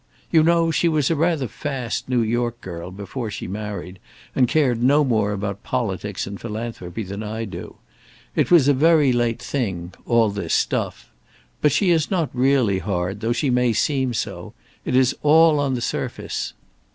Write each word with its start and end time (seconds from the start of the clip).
You 0.31 0.41
know 0.41 0.71
she 0.71 0.87
was 0.89 1.11
a 1.11 1.15
rather 1.15 1.47
fast 1.47 2.09
New 2.09 2.23
York 2.23 2.59
girl 2.61 2.89
before 2.89 3.29
she 3.29 3.47
married, 3.47 3.99
and 4.35 4.47
cared 4.47 4.81
no 4.81 5.03
more 5.03 5.31
about 5.31 5.61
politics 5.61 6.25
and 6.25 6.41
philanthropy 6.41 7.03
than 7.03 7.21
I 7.21 7.45
do. 7.45 7.75
It 8.35 8.49
was 8.49 8.67
a 8.67 8.73
very 8.73 9.13
late 9.13 9.37
thing, 9.43 9.93
all 10.07 10.31
this 10.31 10.55
stuff. 10.55 11.11
But 11.61 11.71
she 11.71 11.91
is 11.91 12.09
not 12.09 12.31
really 12.33 12.79
hard, 12.79 13.19
though 13.19 13.31
she 13.31 13.51
may 13.51 13.73
seem 13.73 14.15
so. 14.15 14.55
It 14.85 14.95
is 14.95 15.15
all 15.21 15.59
on 15.59 15.75
the 15.75 15.81
surface. 15.81 16.53